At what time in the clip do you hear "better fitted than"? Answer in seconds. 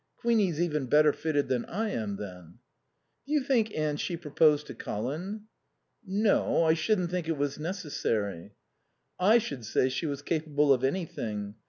0.87-1.63